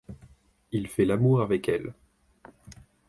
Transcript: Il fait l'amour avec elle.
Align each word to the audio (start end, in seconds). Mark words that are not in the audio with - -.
Il 0.71 0.87
fait 0.87 1.05
l'amour 1.05 1.43
avec 1.43 1.69
elle. 1.69 1.93